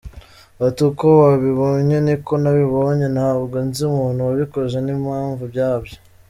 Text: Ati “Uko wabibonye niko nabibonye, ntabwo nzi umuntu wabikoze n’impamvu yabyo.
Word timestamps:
Ati 0.67 0.81
“Uko 0.89 1.05
wabibonye 1.21 1.95
niko 2.05 2.33
nabibonye, 2.43 3.05
ntabwo 3.15 3.55
nzi 3.65 3.81
umuntu 3.91 4.19
wabikoze 4.27 4.77
n’impamvu 4.81 5.43
yabyo. 5.57 5.97